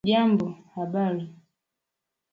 [0.09, 0.47] Jambo!
[0.75, 1.25] habari?